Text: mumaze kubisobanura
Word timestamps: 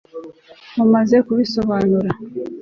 mumaze 0.75 1.17
kubisobanura 1.25 2.09